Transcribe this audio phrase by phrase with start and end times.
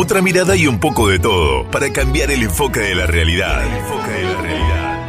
[0.00, 3.66] Otra mirada y un poco de todo para cambiar el enfoque de la realidad.
[3.66, 5.08] El enfoque de la realidad.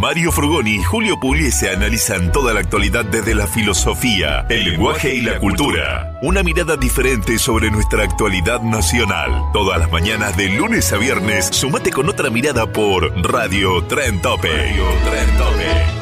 [0.00, 5.20] Mario Frugoni y Julio Pugliese analizan toda la actualidad desde la filosofía, el lenguaje y
[5.20, 6.18] la cultura.
[6.22, 9.50] Una mirada diferente sobre nuestra actualidad nacional.
[9.52, 14.48] Todas las mañanas de lunes a viernes, sumate con otra mirada por Radio Tren Tope.
[14.48, 15.95] Radio Tren Tope.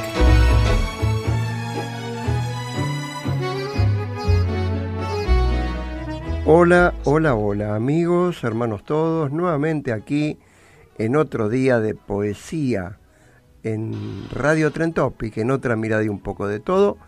[6.47, 10.39] Hola, hola, hola amigos, hermanos todos, nuevamente aquí
[10.99, 12.99] en otro día de poesía
[13.63, 16.99] en Radio Trentopic, en otra mirada y un poco de todo,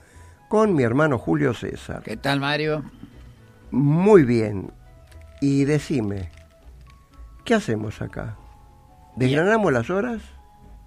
[0.48, 2.02] con mi hermano Julio César.
[2.02, 2.82] ¿Qué tal Mario?
[3.70, 4.70] Muy bien.
[5.42, 6.30] Y decime,
[7.44, 8.36] ¿qué hacemos acá?
[9.16, 10.22] ¿Desgranamos las horas?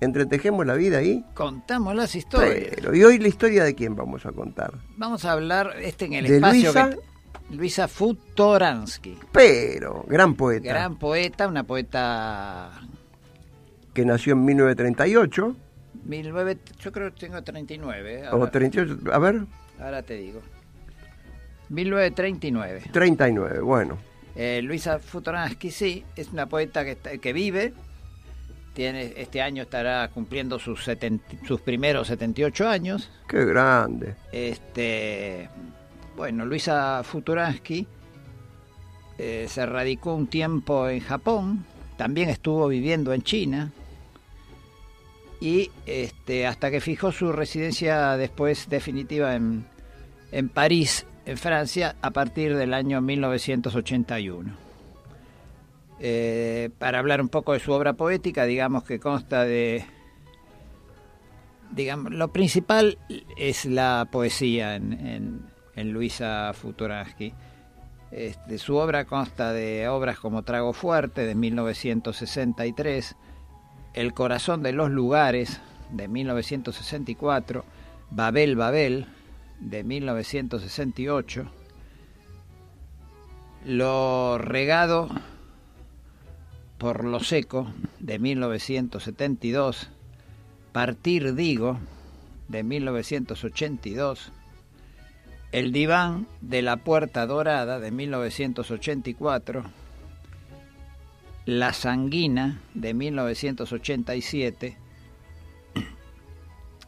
[0.02, 1.24] ¿Entretejemos la vida ahí?
[1.36, 2.70] Contamos las historias.
[2.76, 4.72] Pero, ¿y hoy la historia de quién vamos a contar?
[4.98, 6.90] Vamos a hablar este en el ¿De espacio Luisa?
[6.90, 7.09] que-
[7.52, 9.18] Luisa Futoransky.
[9.32, 12.72] Pero, gran poeta, Gran poeta, una poeta
[13.94, 15.56] que nació en 1938,
[16.06, 19.42] 19, yo creo que tengo 39, o ahora, 38, a ver,
[19.80, 20.42] ahora te digo.
[21.70, 22.84] 1939.
[22.92, 23.98] 39, bueno.
[24.36, 27.74] Eh, Luisa Futoransky, sí, es una poeta que, está- que vive.
[28.74, 33.12] Tiene, este año estará cumpliendo sus, 70 sus primeros 78 años.
[33.28, 34.16] Qué grande.
[34.32, 35.50] Este,
[36.20, 37.88] bueno, Luisa Futuransky
[39.18, 41.64] eh, se radicó un tiempo en Japón,
[41.96, 43.72] también estuvo viviendo en China
[45.40, 49.64] y este, hasta que fijó su residencia después definitiva en,
[50.34, 54.52] en París, en Francia, a partir del año 1981.
[56.02, 59.86] Eh, para hablar un poco de su obra poética, digamos que consta de
[61.72, 62.98] digamos, lo principal
[63.38, 65.49] es la poesía en, en-
[65.80, 67.34] en Luisa Futuransky.
[68.12, 73.16] Este, su obra consta de obras como Trago Fuerte de 1963,
[73.94, 77.64] El corazón de los lugares de 1964,
[78.12, 79.06] Babel Babel
[79.60, 81.50] de 1968,
[83.66, 85.10] Lo regado
[86.78, 89.90] por lo seco de 1972,
[90.72, 91.78] Partir Digo,
[92.48, 94.32] de 1982,
[95.52, 99.64] El diván de la Puerta Dorada, de 1984,
[101.46, 104.78] La Sanguina, de 1987,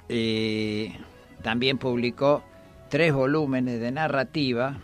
[0.10, 0.94] y
[1.42, 2.44] también publicó
[2.90, 4.78] tres volúmenes de narrativa.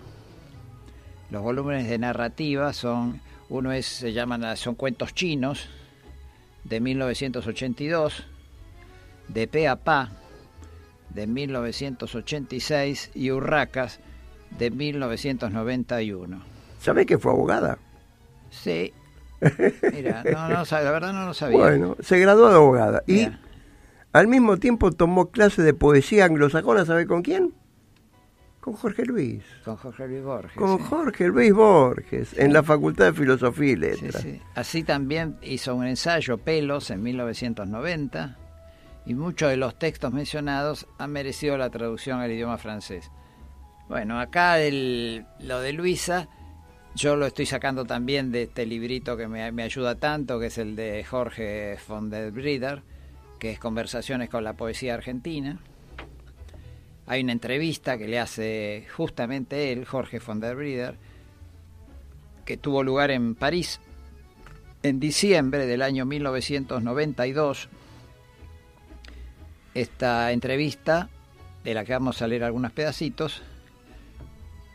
[1.30, 5.70] Los volúmenes de narrativa son, uno es, se llaman, son cuentos chinos,
[6.64, 8.26] de 1982,
[9.28, 10.10] de Pe a Pa,
[11.18, 14.00] de 1986, y Urracas,
[14.60, 16.44] de 1991.
[16.80, 17.80] ¿Sabés que fue abogada?
[18.52, 18.94] Sí.
[19.94, 21.58] Mira, no, no, la verdad no lo sabía.
[21.58, 23.04] Bueno, se graduó de abogada.
[23.08, 23.40] Y Mira.
[24.14, 27.52] al mismo tiempo tomó clase de poesía anglosajona, ¿sabe con quién?
[28.60, 29.44] Con Jorge Luis.
[29.66, 30.56] Con Jorge Luis Borges.
[30.56, 30.84] Con sí.
[30.88, 34.22] Jorge Luis Borges, en la Facultad de Filosofía y Letras.
[34.22, 34.40] sí.
[34.54, 38.38] Así también hizo un ensayo, Pelos, en 1990,
[39.08, 43.10] y muchos de los textos mencionados han merecido la traducción al idioma francés.
[43.88, 46.28] Bueno, acá el- lo de Luisa,
[46.94, 50.58] yo lo estoy sacando también de este librito que me, me ayuda tanto, que es
[50.58, 52.82] el de Jorge von der Brieder,
[53.40, 55.60] que es Conversaciones con la Poesía Argentina.
[57.06, 60.96] Hay una entrevista que le hace justamente él, Jorge von der Brieder,
[62.44, 63.80] que tuvo lugar en París
[64.84, 67.70] en diciembre del año 1992.
[69.78, 71.08] Esta entrevista,
[71.64, 73.44] de la que vamos a leer algunos pedacitos,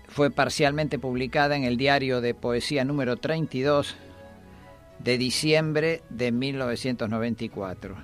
[0.06, 3.96] fue parcialmente publicada en el diario de poesía número 32
[5.00, 7.96] de diciembre de 1994.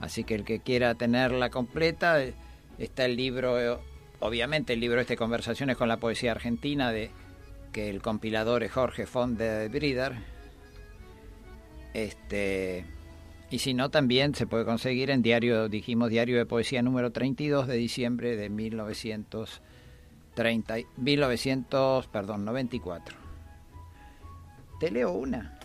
[0.00, 2.20] Así que el que quiera tenerla completa,
[2.76, 3.80] está el libro,
[4.18, 7.12] obviamente el libro este Conversaciones con la Poesía Argentina, de
[7.70, 10.14] que el compilador es Jorge Font de Brider.
[11.94, 12.84] Este,
[13.50, 17.66] y si no, también se puede conseguir en diario, dijimos, diario de poesía número 32
[17.66, 23.16] de diciembre de 1930, 1900, perdón, 94.
[24.78, 25.58] Te leo una.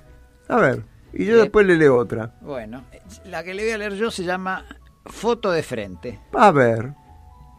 [0.47, 0.83] A ver,
[1.13, 2.33] y yo después le leo otra.
[2.41, 2.85] Bueno,
[3.25, 4.65] la que le voy a leer yo se llama
[5.05, 6.19] Foto de frente.
[6.33, 6.93] A ver,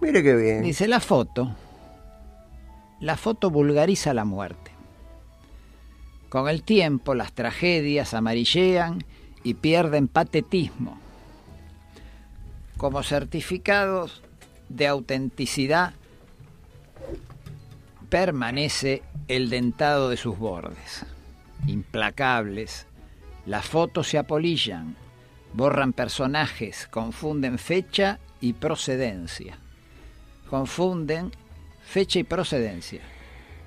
[0.00, 0.62] mire qué bien.
[0.62, 1.54] Dice la foto.
[2.98, 4.72] La foto vulgariza la muerte.
[6.28, 9.04] Con el tiempo las tragedias amarillean
[9.46, 10.98] y pierden patetismo.
[12.76, 14.20] Como certificados
[14.68, 15.94] de autenticidad
[18.08, 21.06] permanece el dentado de sus bordes.
[21.68, 22.88] Implacables,
[23.46, 24.96] las fotos se apolillan,
[25.52, 29.58] borran personajes, confunden fecha y procedencia.
[30.50, 31.30] Confunden
[31.84, 33.00] fecha y procedencia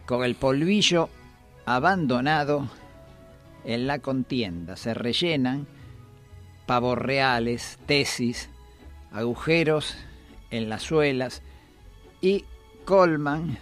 [0.05, 1.07] con el polvillo
[1.65, 2.67] abandonado
[3.65, 4.75] en la contienda.
[4.75, 5.67] Se rellenan
[6.65, 8.49] pavos reales, tesis,
[9.11, 9.95] agujeros
[10.51, 11.41] en las suelas
[12.21, 12.45] y
[12.85, 13.57] colman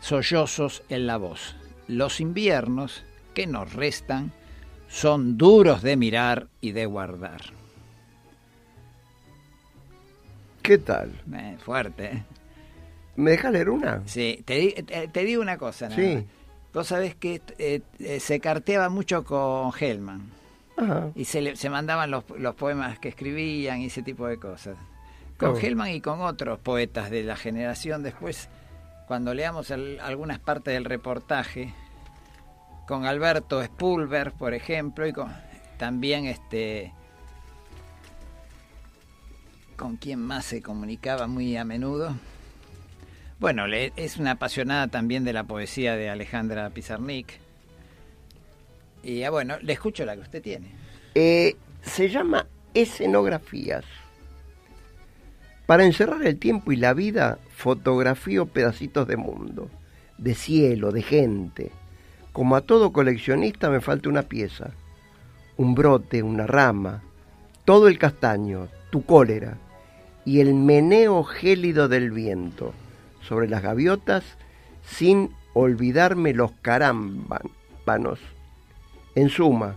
[0.00, 1.56] sollozos en la voz.
[1.88, 3.04] Los inviernos
[3.34, 4.32] que nos restan
[4.88, 7.40] son duros de mirar y de guardar.
[10.62, 11.12] ¿Qué tal?
[11.34, 12.24] Eh, fuerte, ¿eh?
[13.16, 14.02] ¿Me deja leer una?
[14.06, 14.82] Sí, te,
[15.12, 15.88] te, digo una cosa.
[15.88, 16.26] Nada sí.
[16.74, 20.30] Vos sabés que eh, eh, se carteaba mucho con Hellman.
[21.14, 24.76] Y se, se mandaban los, los, poemas que escribían y ese tipo de cosas.
[25.38, 25.56] Con oh.
[25.56, 28.48] Hellman y con otros poetas de la generación después,
[29.06, 31.72] cuando leamos algunas partes del reportaje,
[32.88, 35.32] con Alberto Spulver, por ejemplo, y con,
[35.78, 36.92] también este
[39.76, 42.14] con quien más se comunicaba muy a menudo.
[43.44, 47.26] Bueno, es una apasionada también de la poesía de Alejandra Pizarnik.
[49.02, 50.68] Y ah, bueno, le escucho la que usted tiene.
[51.14, 53.84] Eh, se llama Escenografías.
[55.66, 59.68] Para encerrar el tiempo y la vida, fotografío pedacitos de mundo,
[60.16, 61.70] de cielo, de gente.
[62.32, 64.70] Como a todo coleccionista me falta una pieza,
[65.58, 67.02] un brote, una rama,
[67.66, 69.58] todo el castaño, tu cólera
[70.24, 72.72] y el meneo gélido del viento
[73.24, 74.24] sobre las gaviotas
[74.82, 78.20] sin olvidarme los carámbanos.
[79.14, 79.76] En suma,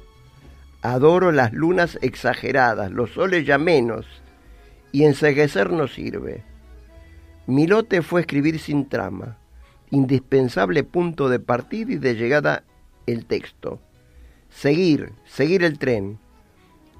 [0.82, 4.06] adoro las lunas exageradas, los soles ya menos,
[4.92, 6.44] y enseguecer no sirve.
[7.46, 9.38] Mi lote fue escribir sin trama,
[9.92, 12.64] indispensable punto de partida y de llegada
[13.06, 13.80] el texto.
[14.50, 16.20] Seguir, seguir el tren,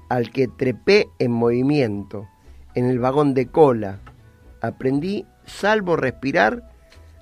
[0.08, 2.28] al que trepé en movimiento,
[2.74, 3.98] en el vagón de cola.
[4.60, 6.70] Aprendí salvo respirar,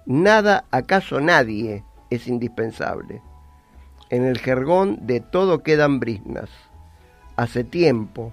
[0.05, 3.23] nada, acaso nadie, es indispensable.
[4.11, 6.51] En el jergón de todo quedan brisnas.
[7.37, 8.33] Hace tiempo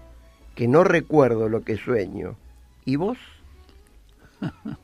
[0.56, 2.36] que no recuerdo lo que sueño.
[2.86, 3.18] ¿Y vos?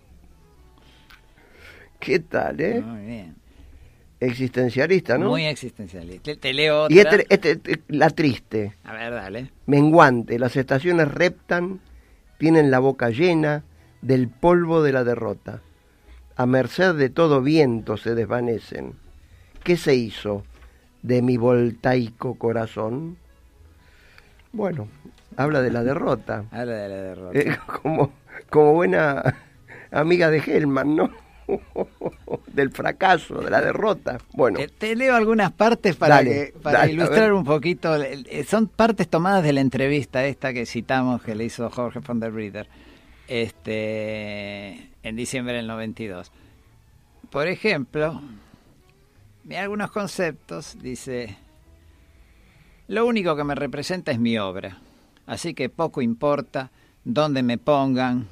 [1.99, 2.81] ¿Qué tal, eh?
[2.81, 3.35] Muy bien.
[4.19, 5.29] Existencialista, ¿no?
[5.29, 6.35] Muy existencialista.
[6.35, 6.95] Te, leo otra.
[6.95, 8.73] Y este, este, este, la triste.
[8.83, 9.51] A ver, dale.
[9.65, 11.79] Menguante, las estaciones reptan,
[12.37, 13.63] tienen la boca llena,
[14.01, 15.61] del polvo de la derrota.
[16.35, 18.93] A merced de todo viento se desvanecen.
[19.63, 20.43] ¿Qué se hizo
[21.01, 23.17] de mi voltaico corazón?
[24.51, 24.87] Bueno,
[25.35, 26.45] habla de la derrota.
[26.51, 27.39] Habla de la derrota.
[27.39, 28.11] Eh, como,
[28.49, 29.35] como buena
[29.91, 31.11] amiga de Hellman, ¿no?
[32.53, 34.19] del fracaso, de la derrota.
[34.33, 34.59] Bueno.
[34.59, 36.21] Eh, te leo algunas partes para,
[36.61, 37.95] para ilustrar un poquito.
[37.95, 42.19] Eh, son partes tomadas de la entrevista esta que citamos que le hizo Jorge von
[42.19, 42.67] der Rieder
[43.29, 46.31] este, en diciembre del 92.
[47.29, 48.21] Por ejemplo,
[49.43, 51.37] mira algunos conceptos, dice,
[52.87, 54.79] lo único que me representa es mi obra,
[55.27, 56.71] así que poco importa
[57.05, 58.27] dónde me pongan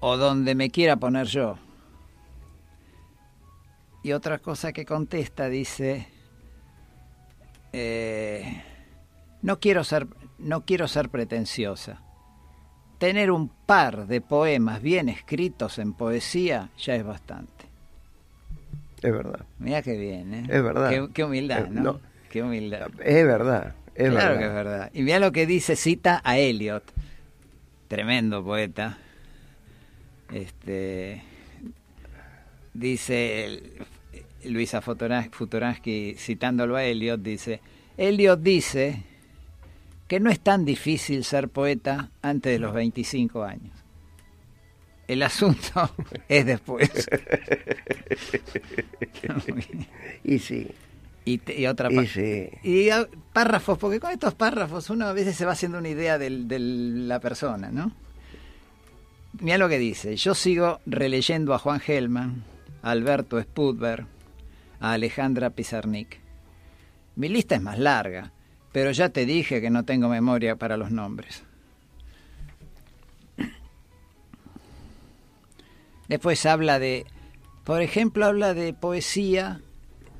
[0.00, 1.58] o dónde me quiera poner yo.
[4.02, 6.08] Y otra cosa que contesta dice,
[7.74, 8.64] eh,
[9.42, 10.06] no quiero ser,
[10.38, 12.00] no quiero ser pretenciosa
[13.00, 17.64] tener un par de poemas bien escritos en poesía ya es bastante.
[19.00, 19.46] Es verdad.
[19.58, 20.42] Mira qué bien, ¿eh?
[20.46, 21.08] Es verdad.
[21.14, 21.98] Qué, humildad, eh, ¿no?
[22.28, 22.90] Qué humildad.
[23.02, 24.38] Es verdad, es claro verdad.
[24.38, 24.90] que es verdad.
[24.92, 26.84] Y mira lo que dice, cita a Eliot,
[27.88, 28.98] tremendo poeta.
[30.30, 31.22] Este
[32.74, 33.62] dice
[34.44, 37.62] Luisa Futuransky, citándolo a Eliot, dice,
[37.96, 39.04] Eliot dice
[40.10, 43.72] que no es tan difícil ser poeta antes de los 25 años.
[45.06, 45.88] El asunto
[46.28, 46.90] es después.
[50.24, 50.66] y sí.
[51.24, 52.58] Y, otra parte.
[52.64, 52.88] Y
[53.32, 57.20] párrafos, porque con estos párrafos uno a veces se va haciendo una idea de la
[57.20, 57.92] persona, ¿no?
[59.40, 60.16] Mira lo que dice.
[60.16, 62.42] Yo sigo releyendo a Juan Gelman,
[62.82, 64.06] a Alberto Spudberg,
[64.80, 66.18] a Alejandra Pizarnik.
[67.14, 68.32] Mi lista es más larga,
[68.72, 71.42] pero ya te dije que no tengo memoria para los nombres.
[76.08, 77.06] Después habla de,
[77.64, 79.60] por ejemplo, habla de poesía,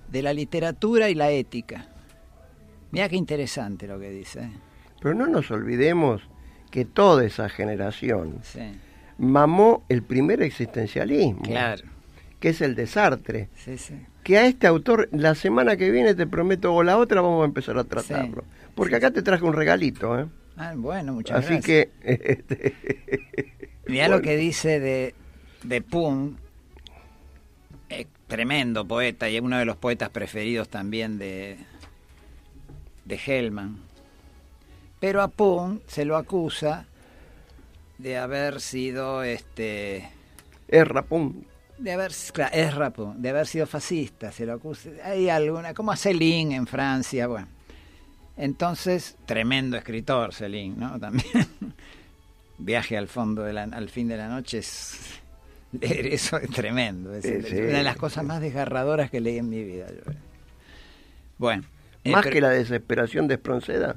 [0.08, 1.88] de la literatura y la ética.
[2.92, 4.40] Mira qué interesante lo que dice.
[4.40, 4.50] ¿eh?
[5.00, 6.22] Pero no nos olvidemos
[6.70, 8.40] que toda esa generación
[9.18, 11.42] mamó el primer existencialismo.
[11.42, 11.84] Claro.
[12.38, 13.48] Que es el de Sartre.
[14.22, 17.46] Que a este autor, la semana que viene, te prometo, o la otra, vamos a
[17.46, 18.44] empezar a tratarlo.
[18.74, 20.18] Porque acá te traje un regalito.
[20.18, 20.26] ¿eh?
[20.56, 21.88] Ah, bueno, muchas Así gracias.
[21.88, 22.20] Así que.
[22.32, 22.74] Este,
[23.86, 25.14] Mira lo que dice de,
[25.64, 26.36] de Pum,
[27.88, 31.56] eh, tremendo poeta y es uno de los poetas preferidos también de,
[33.04, 33.78] de Hellman.
[35.00, 36.86] Pero a Pum se lo acusa
[37.98, 40.08] de haber sido este
[40.68, 41.42] es Pum
[41.80, 46.52] de haber claro, de haber sido fascista se lo acusa hay alguna como a Céline
[46.52, 47.48] en Francia bueno
[48.36, 51.48] entonces tremendo escritor Céline no también
[52.58, 55.20] viaje al fondo de al fin de la noche es
[55.80, 57.14] eso es tremendo.
[57.14, 59.86] Es, una de las cosas más desgarradoras que leí en mi vida.
[61.38, 61.64] Bueno.
[62.02, 63.96] Eh, ¿Más que la desesperación de Espronceda?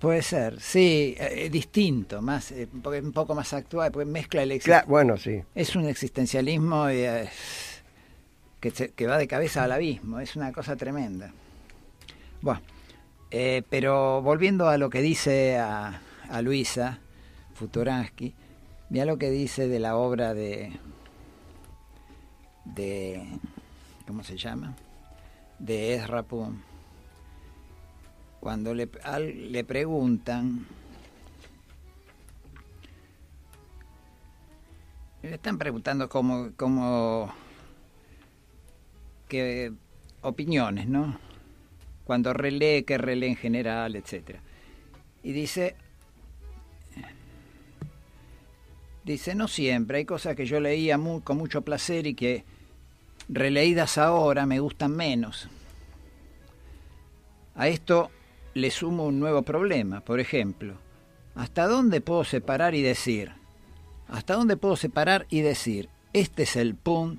[0.00, 5.16] Puede ser, sí, eh, distinto, más, eh, un poco más actual, porque mezcla el Bueno,
[5.18, 5.42] sí.
[5.54, 7.30] Es un existencialismo que,
[8.96, 11.32] que va de cabeza al abismo, es una cosa tremenda.
[12.40, 12.62] Bueno,
[13.68, 16.98] pero volviendo a lo que dice a, a Luisa
[17.54, 18.34] Futuransky,
[18.90, 20.72] Mira lo que dice de la obra de,
[22.64, 23.24] de
[24.04, 24.74] ¿cómo se llama?
[25.60, 26.69] De Ezra Pound.
[28.40, 28.88] Cuando le,
[29.24, 30.66] le preguntan,
[35.22, 37.32] le están preguntando cómo, cómo,
[39.28, 39.72] qué
[40.22, 41.18] opiniones, ¿no?
[42.04, 44.40] Cuando relee, qué relee en general, etcétera.
[45.22, 45.76] Y dice,
[49.04, 52.44] Dice, no siempre, hay cosas que yo leía con mucho placer y que
[53.28, 55.48] releídas ahora me gustan menos.
[57.54, 58.10] A esto
[58.54, 60.74] le sumo un nuevo problema, por ejemplo,
[61.34, 63.32] ¿hasta dónde puedo separar y decir?
[64.08, 67.18] ¿Hasta dónde puedo separar y decir, este es el pum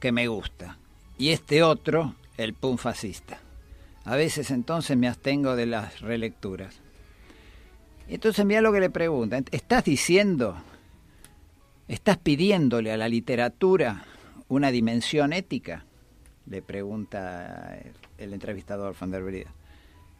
[0.00, 0.78] que me gusta
[1.16, 3.38] y este otro el pum fascista?
[4.04, 6.76] A veces entonces me abstengo de las relecturas.
[8.08, 10.56] Entonces mira lo que le preguntan, ¿estás diciendo
[11.86, 14.04] ¿Estás pidiéndole a la literatura
[14.48, 15.84] una dimensión ética?
[16.46, 17.78] Le pregunta
[18.16, 19.52] el entrevistador van der Brida.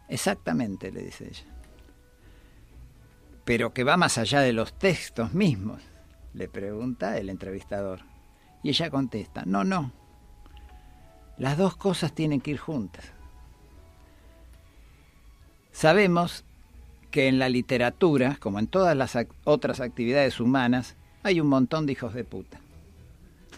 [0.09, 1.45] Exactamente, le dice ella.
[3.45, 5.81] Pero que va más allá de los textos mismos,
[6.33, 8.01] le pregunta el entrevistador.
[8.63, 9.93] Y ella contesta, no, no.
[11.37, 13.13] Las dos cosas tienen que ir juntas.
[15.73, 16.45] Sabemos
[17.11, 21.93] que en la literatura, como en todas las otras actividades humanas, hay un montón de
[21.93, 22.61] hijos de puta.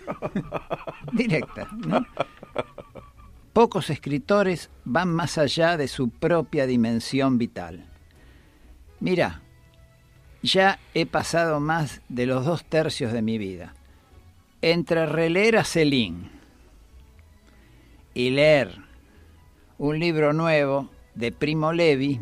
[1.13, 2.05] Directa, ¿no?
[3.57, 7.87] Pocos escritores van más allá de su propia dimensión vital.
[9.01, 9.41] Mira,
[10.43, 13.75] ya he pasado más de los dos tercios de mi vida
[14.61, 16.29] entre releer a Celine
[18.13, 18.77] y leer
[19.79, 22.21] un libro nuevo de Primo Levi,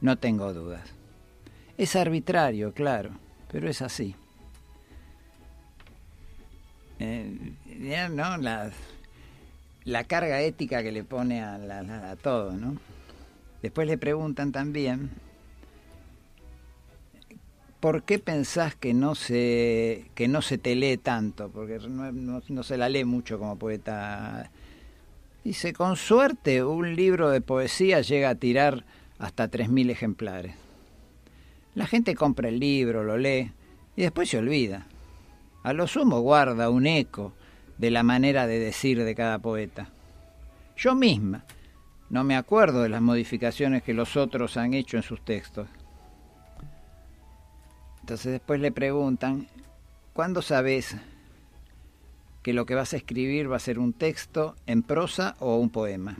[0.00, 0.94] no tengo dudas.
[1.76, 3.10] Es arbitrario, claro,
[3.50, 4.16] pero es así.
[7.00, 8.38] Eh, ¿no?
[8.38, 8.72] La,
[9.84, 12.76] la, carga ética que le pone a, todo, ¿no?
[13.62, 15.10] Después le preguntan también,
[17.80, 21.50] ¿por qué pensás que no se, que no se te lee tanto?
[21.50, 24.50] Porque no, se la lee mucho como poeta.
[25.44, 28.84] Dice, con suerte un libro de poesía llega a tirar
[29.18, 30.54] hasta 3.000 ejemplares.
[31.74, 33.50] La gente compra el libro, lo lee
[33.96, 34.86] y después se olvida.
[35.62, 37.32] A lo sumo guarda un eco
[37.82, 39.88] de la manera de decir de cada poeta.
[40.76, 41.44] Yo misma
[42.10, 45.66] no me acuerdo de las modificaciones que los otros han hecho en sus textos.
[47.98, 49.48] Entonces después le preguntan,
[50.12, 50.94] ¿cuándo sabes
[52.44, 55.70] que lo que vas a escribir va a ser un texto en prosa o un
[55.70, 56.16] poema.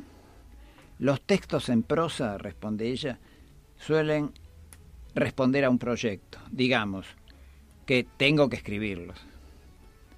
[0.99, 3.21] Los textos en prosa, responde ella,
[3.77, 4.33] suelen
[5.15, 7.07] responder a un proyecto, digamos,
[7.87, 9.32] que tengo que escribirlos.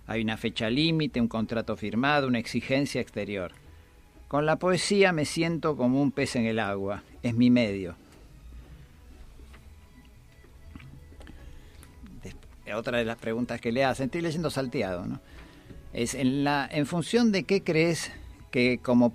[0.06, 3.52] Hay una fecha límite, un contrato firmado, una exigencia exterior.
[4.28, 7.96] Con la poesía me siento como un pez en el agua, es mi medio.
[12.75, 15.20] Otra de las preguntas que le hacen, estoy leyendo salteado, ¿no?
[15.92, 18.11] Es en, la, en función de qué crees
[18.50, 19.14] que como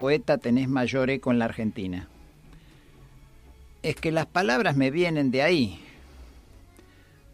[0.00, 2.08] Poeta tenés mayor eco en la Argentina.
[3.82, 5.78] Es que las palabras me vienen de ahí.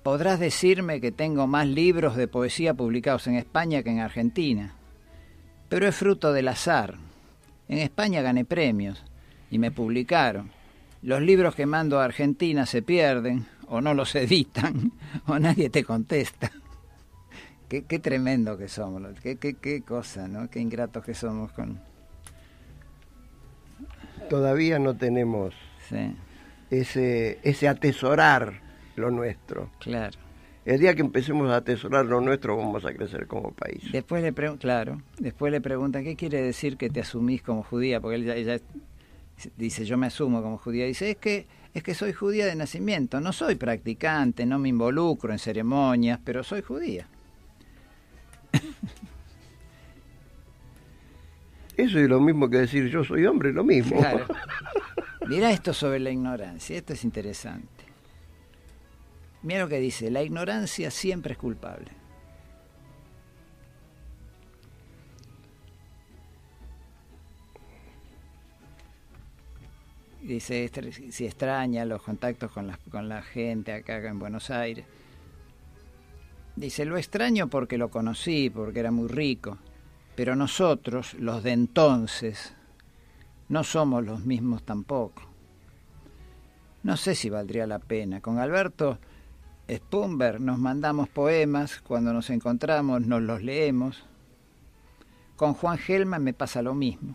[0.02, 4.74] Podrás decirme que tengo más libros de poesía publicados en España que en Argentina,
[5.68, 6.96] pero es fruto del azar.
[7.68, 9.02] En España gané premios
[9.50, 10.50] y me publicaron.
[11.02, 14.92] Los libros que mando a Argentina se pierden o no los editan
[15.26, 16.50] o nadie te contesta.
[17.68, 20.48] Qué, tremendo que somos, qué cosa, ¿no?
[20.48, 21.80] Qué ingratos que somos con,
[24.28, 25.54] todavía no tenemos
[26.70, 28.60] ese, ese atesorar
[28.96, 29.70] lo nuestro.
[29.80, 30.18] Claro.
[30.64, 33.84] El día que empecemos a atesorar lo nuestro vamos a crecer como país.
[33.92, 38.16] Después le claro, después le preguntan qué quiere decir que te asumís como judía, porque
[38.16, 38.58] ella,
[39.56, 43.20] dice yo me asumo como judía, dice es que es que soy judía de nacimiento,
[43.20, 47.06] no soy practicante, no me involucro en ceremonias, pero soy judía.
[51.76, 54.00] Eso es lo mismo que decir yo soy hombre, lo mismo.
[55.28, 57.84] Mira esto sobre la ignorancia, esto es interesante.
[59.42, 61.90] Mira lo que dice, la ignorancia siempre es culpable.
[70.22, 70.70] Dice,
[71.10, 74.84] si extraña los contactos con la, con la gente acá en Buenos Aires.
[76.56, 79.58] Dice, lo extraño porque lo conocí, porque era muy rico
[80.16, 82.54] pero nosotros, los de entonces,
[83.48, 85.22] no somos los mismos tampoco.
[86.82, 88.20] No sé si valdría la pena.
[88.20, 88.98] Con Alberto
[89.70, 94.04] Spumber nos mandamos poemas, cuando nos encontramos nos los leemos.
[95.36, 97.14] Con Juan Gelman me pasa lo mismo.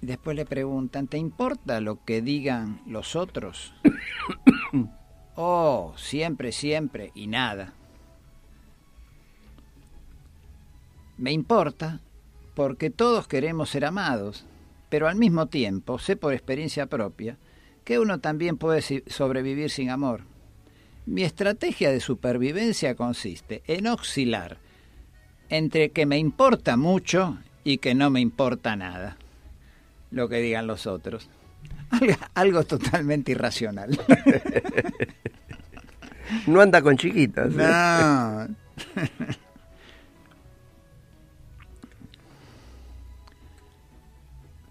[0.00, 3.74] Después le preguntan, ¿te importa lo que digan los otros?
[5.36, 7.74] Oh, siempre, siempre y nada.
[11.18, 12.00] Me importa
[12.54, 14.46] porque todos queremos ser amados,
[14.88, 17.36] pero al mismo tiempo sé por experiencia propia
[17.84, 20.22] que uno también puede sobrevivir sin amor.
[21.04, 24.58] Mi estrategia de supervivencia consiste en oscilar
[25.48, 29.16] entre que me importa mucho y que no me importa nada,
[30.10, 31.28] lo que digan los otros.
[32.34, 33.98] Algo, totalmente irracional.
[36.46, 37.52] No anda con chiquitas.
[37.52, 37.56] ¿eh?
[37.56, 38.48] No.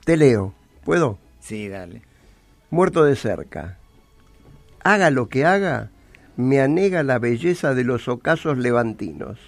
[0.03, 0.53] Te leo.
[0.83, 1.17] ¿Puedo?
[1.39, 2.01] Sí, dale.
[2.69, 3.77] Muerto de cerca.
[4.83, 5.89] Haga lo que haga,
[6.35, 9.39] me anega la belleza de los ocasos levantinos.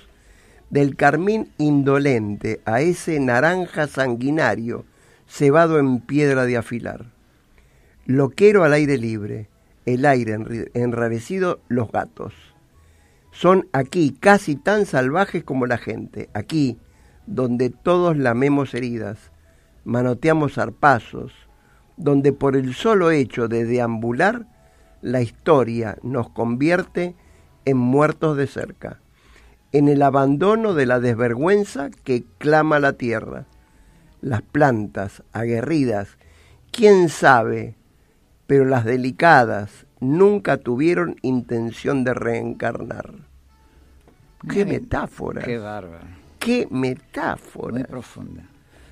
[0.69, 4.85] Del carmín indolente a ese naranja sanguinario
[5.27, 7.16] cebado en piedra de afilar
[8.09, 9.49] Loquero al aire libre,
[9.85, 10.37] el aire
[10.73, 12.33] enrarecido, los gatos.
[13.31, 16.77] Son aquí casi tan salvajes como la gente, aquí
[17.25, 19.33] donde todos lamemos heridas,
[19.83, 21.33] manoteamos zarpazos,
[21.97, 24.47] donde por el solo hecho de deambular,
[25.01, 27.13] la historia nos convierte
[27.65, 29.01] en muertos de cerca,
[29.73, 33.47] en el abandono de la desvergüenza que clama la tierra.
[34.21, 36.17] Las plantas aguerridas,
[36.71, 37.76] quién sabe
[38.47, 43.11] pero las delicadas nunca tuvieron intención de reencarnar.
[44.49, 45.41] ¡Qué Muy- metáfora!
[45.43, 46.05] Qué bárbaro.
[46.39, 47.73] ¡Qué metáfora!
[47.73, 48.43] Muy profunda.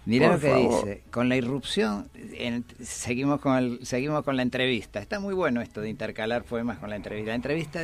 [0.06, 0.86] Mirá Por lo que favor.
[0.86, 1.02] dice.
[1.12, 5.00] Con la irrupción, en- seguimos, con el- seguimos con la entrevista.
[5.00, 7.30] Está muy bueno esto de intercalar poemas con la entrevista.
[7.30, 7.80] La entrevista,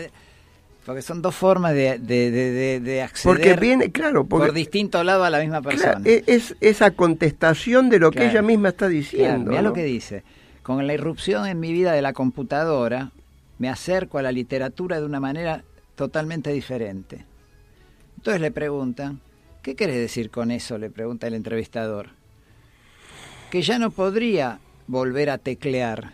[0.86, 4.56] porque son dos formas de, de, de, de- de acceder Porque viene, claro, porque por
[4.56, 5.94] distinto lado a la misma persona.
[5.94, 9.50] claro, e- es esa contestación de lo que ella misma está Claro, diciendo.
[9.52, 9.70] mirá ¿no?
[9.70, 10.24] lo que dice.
[10.64, 13.12] Con la irrupción en mi vida de la computadora,
[13.58, 15.64] me acerco a la literatura de una manera
[15.96, 17.26] totalmente diferente.
[18.18, 19.20] Entonces le preguntan,
[19.64, 20.78] ¿qué querés decir con eso?
[20.78, 22.10] Le pregunta el entrevistador.
[23.50, 26.12] Que ya no podría volver a teclear.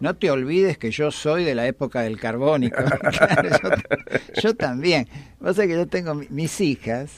[0.00, 2.76] No te olvides que yo soy de la época del carbónico.
[3.10, 5.08] Claro, yo, yo también.
[5.40, 7.10] Vos sabés que yo tengo mi- mis hijas.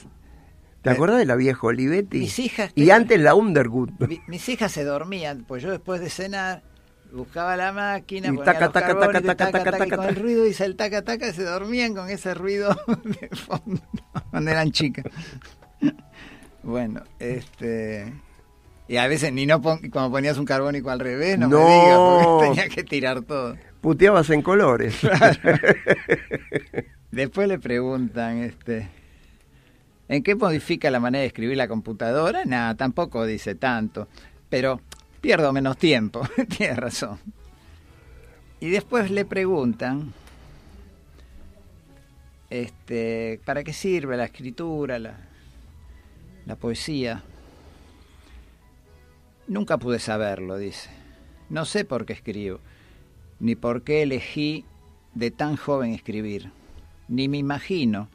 [0.81, 2.17] ¿Te acordás de la vieja Olivetti?
[2.17, 3.91] Mis hijas Y antes la Underwood.
[4.07, 6.63] Mi- mis hijas se dormían, pues yo después de cenar
[7.11, 9.89] buscaba la máquina, Y ponía taca, los taca, carbónicos, taca, y taca, taca, taca, y
[9.89, 13.29] taca, con el ruido hice el taca taca y se dormían con ese ruido de
[13.35, 13.81] fondo
[14.29, 15.05] cuando eran chicas.
[16.63, 18.13] Bueno, este
[18.87, 21.65] y a veces ni no pon- cuando ponías un carbónico al revés, no, No.
[21.65, 23.55] me digas, porque tenía que tirar todo.
[23.81, 24.95] Puteabas en colores.
[27.11, 28.87] Después le preguntan, este,
[30.07, 32.45] ¿en qué modifica la manera de escribir la computadora?
[32.45, 34.07] Nada, tampoco dice tanto,
[34.49, 34.81] pero
[35.21, 37.19] pierdo menos tiempo, tiene razón.
[38.59, 40.13] Y después le preguntan,
[42.49, 45.15] este, ¿para qué sirve la escritura, la,
[46.45, 47.23] la poesía?
[49.47, 50.89] Nunca pude saberlo, dice.
[51.49, 52.59] No sé por qué escribo,
[53.39, 54.65] ni por qué elegí
[55.13, 56.51] de tan joven escribir,
[57.07, 58.07] ni me imagino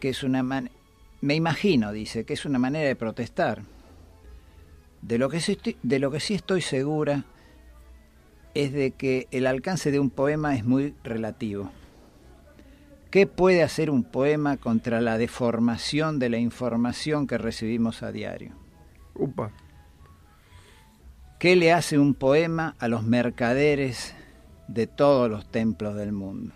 [0.00, 3.62] que es una me imagino, dice, que es una manera de protestar.
[5.02, 7.24] De lo que sí estoy, de lo que sí estoy segura
[8.54, 11.70] es de que el alcance de un poema es muy relativo.
[13.10, 18.52] ¿Qué puede hacer un poema contra la deformación de la información que recibimos a diario?
[19.14, 19.52] Upa.
[21.38, 24.14] ¿Qué le hace un poema a los mercaderes
[24.68, 26.54] de todos los templos del mundo?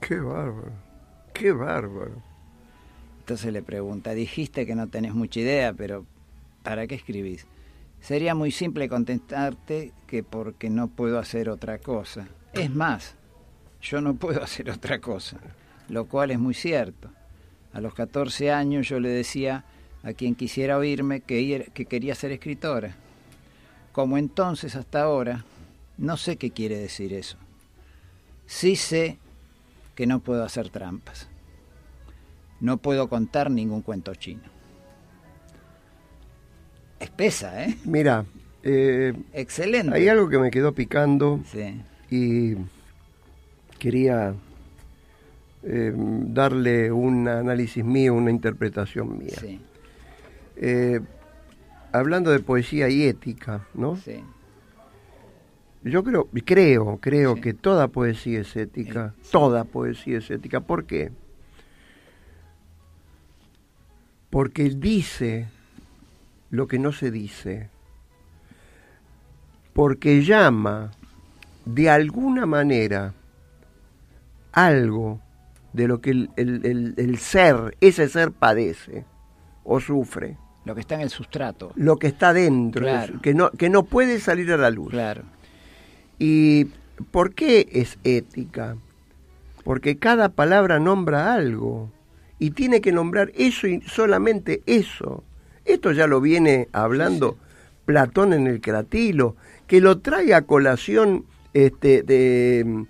[0.00, 0.72] Qué bárbaro.
[1.32, 2.33] Qué bárbaro.
[3.24, 6.04] Entonces le pregunta, dijiste que no tenés mucha idea, pero
[6.62, 7.46] ¿para qué escribís?
[8.02, 12.28] Sería muy simple contestarte que porque no puedo hacer otra cosa.
[12.52, 13.14] Es más,
[13.80, 15.38] yo no puedo hacer otra cosa,
[15.88, 17.08] lo cual es muy cierto.
[17.72, 19.64] A los 14 años yo le decía
[20.02, 22.94] a quien quisiera oírme que, que quería ser escritora.
[23.92, 25.46] Como entonces hasta ahora,
[25.96, 27.38] no sé qué quiere decir eso.
[28.44, 29.16] Sí sé
[29.94, 31.30] que no puedo hacer trampas.
[32.60, 34.42] No puedo contar ningún cuento chino.
[37.00, 37.76] Espesa, ¿eh?
[37.84, 38.24] Mira,
[38.62, 39.94] eh, Excelente.
[39.94, 42.56] hay algo que me quedó picando Sí, y
[43.78, 44.34] quería
[45.62, 49.36] eh, darle un análisis mío, una interpretación mía.
[49.38, 49.60] sí,
[50.56, 51.00] Eh,
[51.92, 53.96] hablando de poesía y ética, ¿no?
[53.96, 54.22] sí.
[55.82, 57.40] Yo creo, creo, creo Sí.
[57.42, 60.60] que toda poesía es ética, toda poesía es ética.
[60.60, 61.12] ¿Por qué?
[64.34, 65.46] Porque dice
[66.50, 67.68] lo que no se dice.
[69.72, 70.90] Porque llama
[71.64, 73.14] de alguna manera
[74.52, 75.20] algo
[75.72, 79.04] de lo que el, el- el- el ser, ese ser padece
[79.62, 80.36] o sufre.
[80.64, 81.70] Lo que está en el sustrato.
[81.76, 83.20] Lo que está dentro, Claro.
[83.20, 84.90] que, no, que no puede salir a la luz.
[84.90, 85.22] Claro.
[86.18, 86.64] ¿Y
[87.12, 88.76] por qué es ética?
[89.62, 91.88] Porque cada palabra nombra algo
[92.38, 95.22] y tiene que nombrar eso y solamente eso.
[95.64, 97.36] Esto ya lo viene hablando
[97.86, 102.82] Platón en el Cratilo, que lo trae a colación este, de mm,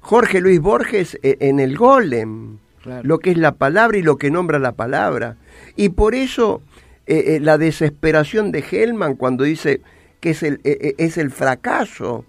[0.00, 3.02] Jorge Luis Borges e- en el Golem, Claro.
[3.02, 5.36] lo que es la palabra y lo que nombra la palabra.
[5.74, 6.62] Y por eso
[7.08, 9.80] eh, eh, la desesperación de Hellman cuando dice
[10.20, 12.24] que es el, eh, eh, es el fracaso.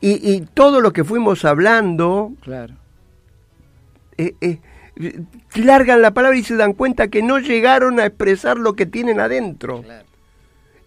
[0.00, 2.74] Y, y todo lo que fuimos hablando, Claro.
[4.18, 4.58] eh, eh,
[5.54, 9.20] largan la palabra y se dan cuenta que no llegaron a expresar lo que tienen
[9.20, 9.82] adentro.
[9.82, 10.06] Claro.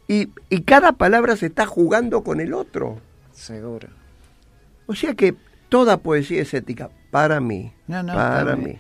[0.08, 3.00] Y, y cada palabra se está jugando con el otro.
[3.32, 3.88] Seguro.
[4.88, 5.36] O sea que
[5.69, 7.71] toda poesía es ética, para mí.
[7.88, 8.78] No, no, para mí.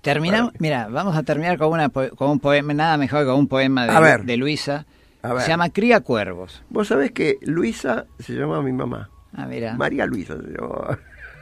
[0.00, 3.48] Terminamos, mira, vamos a terminar con, una, con un poema, nada mejor que con un
[3.48, 4.24] poema de, A ver.
[4.24, 4.86] de Luisa.
[5.22, 5.42] A ver.
[5.42, 6.62] Se llama Cría Cuervos.
[6.70, 9.10] Vos sabés que Luisa se llamaba mi mamá.
[9.34, 9.74] Ah, mira.
[9.74, 10.98] María Luisa se llamaba.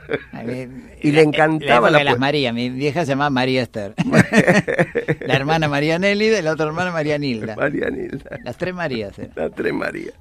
[1.02, 2.52] Y le encantaba la, la las María.
[2.52, 3.94] Mi vieja se llamaba María Esther.
[5.20, 7.56] la hermana María Nélida y la otra hermana María Nilda.
[7.56, 8.38] María Nilda.
[8.42, 9.32] Las tres Marías eran.
[9.36, 10.12] La tres María.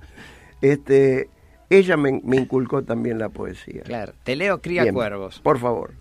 [0.62, 1.30] Este,
[1.70, 3.84] ella me, me inculcó también la poesía.
[3.84, 5.40] Claro, te leo Cría Bien, Cuervos.
[5.40, 5.94] Por favor.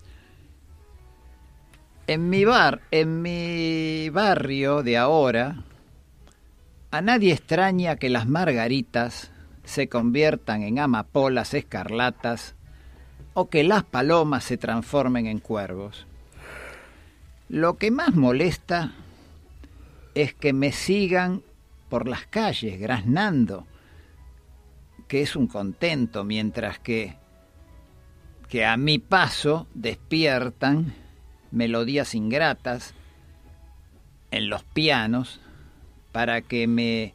[2.07, 5.63] En mi bar, en mi barrio de ahora,
[6.91, 9.31] a nadie extraña que las margaritas
[9.65, 12.55] se conviertan en amapolas escarlatas
[13.39, 16.07] o que las palomas se transformen en cuervos.
[17.49, 18.93] Lo que más molesta
[20.15, 21.43] es que me sigan
[21.87, 23.67] por las calles graznando,
[25.07, 27.13] que es un contento, mientras que,
[28.49, 30.95] que a mi paso despiertan
[31.51, 32.95] melodías ingratas
[34.31, 35.41] en los pianos
[36.11, 37.13] para que me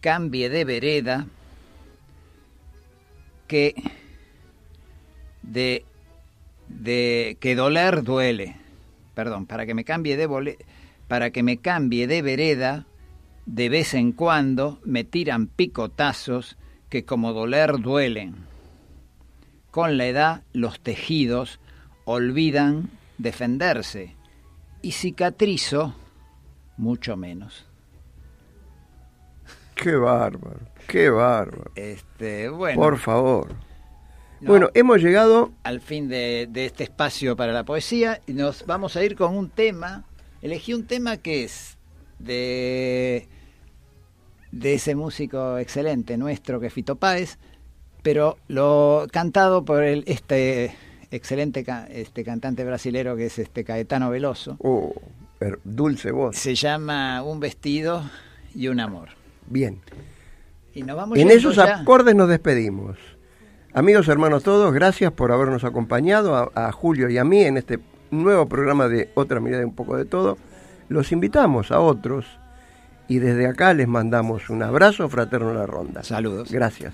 [0.00, 1.26] cambie de vereda
[3.48, 3.74] que
[5.42, 5.84] de,
[6.68, 8.56] de que doler duele
[9.14, 10.56] perdón para que me cambie de
[11.08, 12.86] para que me cambie de vereda
[13.46, 16.56] de vez en cuando me tiran picotazos
[16.88, 18.36] que como doler duelen
[19.70, 21.58] con la edad los tejidos
[22.04, 24.16] olvidan defenderse
[24.82, 25.94] y cicatrizo
[26.76, 27.66] mucho menos.
[29.74, 31.70] Qué bárbaro, qué bárbaro.
[31.74, 33.48] Este, bueno, Por favor.
[34.42, 35.52] No, Bueno, hemos llegado.
[35.64, 39.36] al fin de, de este espacio para la poesía y nos vamos a ir con
[39.36, 40.04] un tema.
[40.42, 41.78] Elegí un tema que es
[42.18, 43.28] de,
[44.50, 47.38] de ese músico excelente nuestro que es Fito Páez,
[48.02, 50.74] pero lo cantado por el, este
[51.10, 54.56] excelente este cantante brasilero que es este Caetano Veloso.
[54.60, 54.92] Oh,
[55.64, 56.36] dulce voz.
[56.36, 58.02] Se llama Un vestido
[58.54, 59.10] y un amor.
[59.46, 59.80] Bien.
[60.74, 61.80] Y nos vamos En esos ya.
[61.80, 62.96] acordes nos despedimos.
[63.74, 67.78] Amigos, hermanos todos, gracias por habernos acompañado, a, a Julio y a mí en este
[68.10, 70.36] nuevo programa de Otra Mirada de un poco de todo.
[70.88, 72.26] Los invitamos a otros
[73.08, 76.02] y desde acá les mandamos un abrazo fraterno a la ronda.
[76.02, 76.50] Saludos.
[76.52, 76.92] Gracias.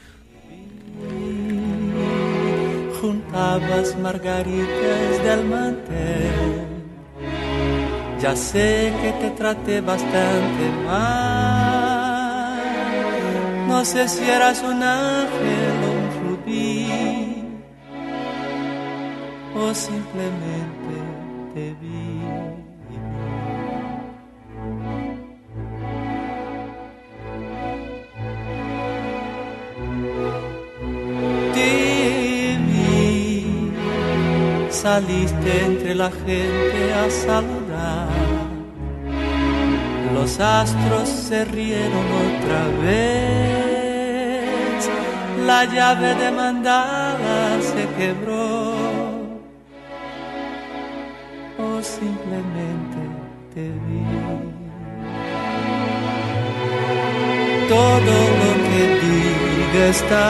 [3.00, 6.66] juntabas margaritas del mantel.
[8.20, 12.58] Ya sé que te traté bastante mal.
[13.68, 15.88] No sé si eras un ángel
[19.60, 20.94] o simplemente
[21.54, 22.58] te vi.
[31.54, 33.72] te vi,
[34.70, 38.08] saliste entre la gente a saludar.
[40.14, 44.80] Los astros se rieron otra vez,
[45.46, 48.77] la llave de mandala se quebró.
[57.68, 60.28] Todo lo que diga está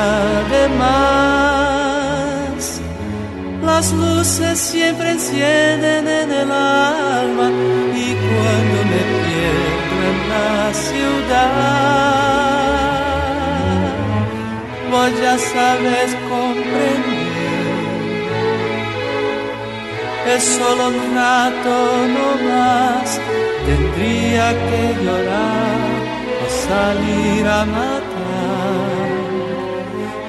[0.53, 2.63] de más.
[3.63, 7.51] Las luces siempre encienden en el alma
[7.95, 11.59] y cuando me pierdo en la ciudad,
[14.91, 17.19] vos ya sabes comprender.
[20.35, 21.75] Es solo un rato
[22.17, 23.09] no más,
[23.67, 25.78] tendría que llorar
[26.69, 29.09] salir a matar.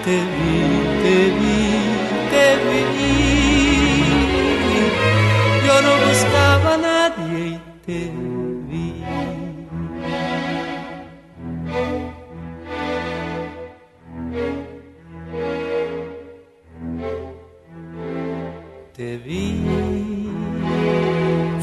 [0.05, 0.59] Te vi,
[1.03, 1.61] te vi,
[2.31, 2.83] te vi.
[5.65, 7.99] Yo no buscaba a nadie y te
[8.69, 8.87] vi.
[18.95, 19.45] Te vi,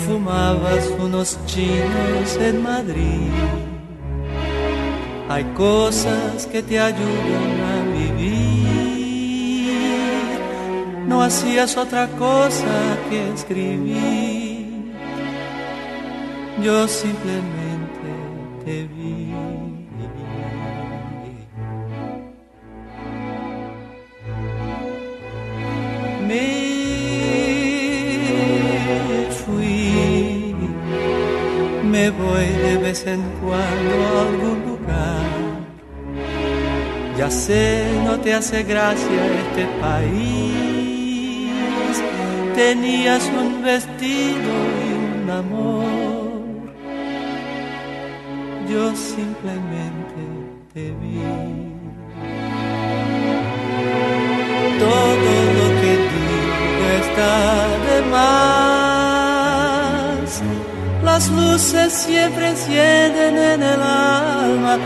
[0.07, 3.66] fumabas unos chinos en Madrid.
[5.37, 8.96] Hay cosas que te ayudan a vivir.
[11.07, 14.94] No hacías otra cosa que escribir.
[16.62, 18.09] Yo simplemente
[18.64, 19.35] te vi.
[26.29, 26.46] Me
[29.42, 30.55] fui,
[31.85, 34.66] me voy de vez en cuando a algún.
[37.19, 41.51] Ya sé, no te hace gracia este país.
[42.55, 44.53] Tenías un vestido
[44.85, 45.85] y un amor.
[48.69, 50.23] Yo simplemente
[50.75, 51.77] te vi.
[54.79, 58.66] todo lo que digo está de más.
[61.17, 64.77] Las luces siempre encienden en el alma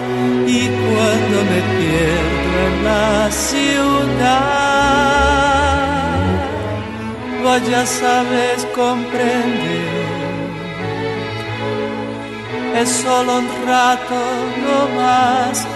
[0.46, 4.20] y cuando me pierdo en la ciudad,
[7.44, 9.90] vaya sabes comprender.
[12.80, 14.20] Es solo un rato
[14.64, 15.66] no más,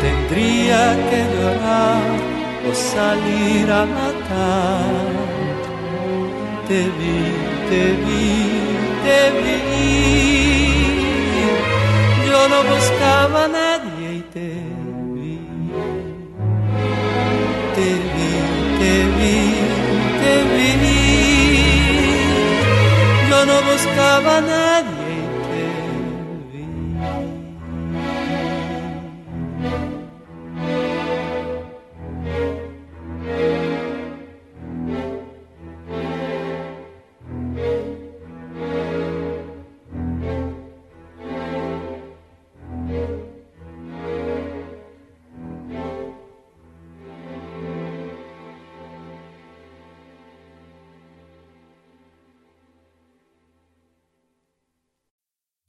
[0.00, 2.14] tendría que llorar
[2.68, 4.94] o salir a matar.
[6.68, 7.20] Te vi,
[7.68, 8.73] te vi
[9.04, 9.58] te vi.
[12.26, 14.48] Yo no buscaba a nadie y te
[15.14, 15.36] vi.
[17.76, 18.30] Te vi,
[18.80, 19.36] te vi,
[20.22, 20.68] te vi.
[23.30, 24.93] Yo no buscaba a nadie.